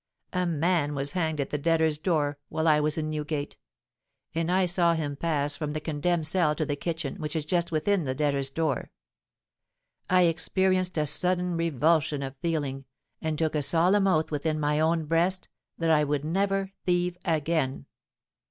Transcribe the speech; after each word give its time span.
A 0.33 0.47
man 0.47 0.95
was 0.95 1.11
hanged 1.11 1.39
at 1.39 1.51
the 1.51 1.59
debtors' 1.59 1.99
door, 1.99 2.39
while 2.49 2.67
I 2.67 2.79
was 2.79 2.97
in 2.97 3.11
Newgate: 3.11 3.55
and 4.33 4.51
I 4.51 4.65
saw 4.65 4.95
him 4.95 5.15
pass 5.15 5.55
from 5.55 5.73
the 5.73 5.79
condemned 5.79 6.25
cell 6.25 6.55
to 6.55 6.65
the 6.65 6.75
kitchen, 6.75 7.17
which 7.17 7.35
is 7.35 7.45
just 7.45 7.71
within 7.71 8.05
the 8.05 8.15
debtors' 8.15 8.49
door. 8.49 8.89
I 10.09 10.23
experienced 10.23 10.97
a 10.97 11.05
sudden 11.05 11.55
revulsion 11.55 12.23
of 12.23 12.35
feeling, 12.37 12.85
and 13.21 13.37
took 13.37 13.53
a 13.53 13.61
solemn 13.61 14.07
oath 14.07 14.31
within 14.31 14.59
my 14.59 14.79
own 14.79 15.05
breast 15.05 15.49
that 15.77 15.91
I 15.91 16.03
would 16.03 16.25
never 16.25 16.71
thieve 16.83 17.15
again. 17.23 17.85